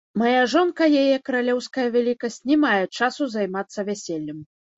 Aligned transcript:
Мая 0.19 0.37
жонка, 0.53 0.87
яе 1.01 1.17
каралеўская 1.29 1.85
вялікасць, 1.97 2.39
не 2.53 2.57
мае 2.65 2.81
часу 2.97 3.29
займацца 3.37 3.79
вяселлем. 3.93 4.43